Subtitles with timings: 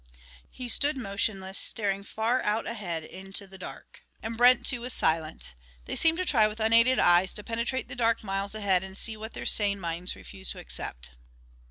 [0.49, 4.01] He stood motionless, staring far out ahead into the dark.
[4.23, 5.53] And Brent, too, was silent.
[5.85, 9.15] They seemed to try with unaided eyes to penetrate the dark miles ahead and see
[9.15, 11.11] what their sane minds refused to accept.